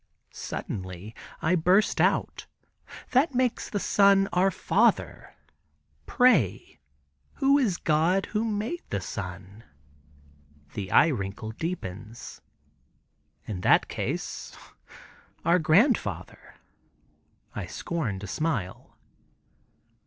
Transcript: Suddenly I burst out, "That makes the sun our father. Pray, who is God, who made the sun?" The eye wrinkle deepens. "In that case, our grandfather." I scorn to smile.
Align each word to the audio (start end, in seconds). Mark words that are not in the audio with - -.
Suddenly 0.33 1.13
I 1.43 1.53
burst 1.53 2.01
out, 2.01 2.47
"That 3.11 3.35
makes 3.35 3.69
the 3.69 3.79
sun 3.79 4.27
our 4.33 4.49
father. 4.49 5.35
Pray, 6.07 6.79
who 7.33 7.59
is 7.59 7.77
God, 7.77 8.25
who 8.33 8.43
made 8.43 8.81
the 8.89 8.99
sun?" 8.99 9.63
The 10.73 10.91
eye 10.91 11.09
wrinkle 11.09 11.51
deepens. 11.51 12.41
"In 13.45 13.61
that 13.61 13.89
case, 13.89 14.57
our 15.45 15.59
grandfather." 15.59 16.55
I 17.55 17.67
scorn 17.67 18.17
to 18.21 18.27
smile. 18.27 18.97